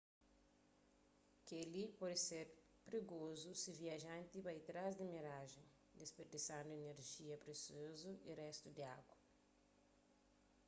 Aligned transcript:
kel-li 1.47 1.81
pode 1.99 2.17
ser 2.27 2.45
prigozu 2.87 3.51
si 3.61 3.71
viajanti 3.83 4.37
bai 4.47 4.57
trás 4.69 4.91
di 4.95 5.05
mirajen 5.13 5.65
disperdisandu 6.01 6.71
inerjia 6.81 7.35
presiozu 7.45 8.11
y 8.29 8.31
réstu 8.41 8.67
di 8.73 8.83
agu 8.99 9.15